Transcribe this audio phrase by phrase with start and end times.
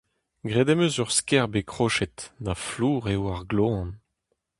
[0.49, 3.89] Graet em eus ur skerb e kroched, na flour eo ar gloan!